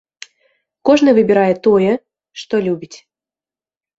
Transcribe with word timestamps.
Кожны 0.89 1.09
выбірае 1.17 1.53
тое, 1.67 1.91
што 2.45 2.61
любіць. 2.69 2.97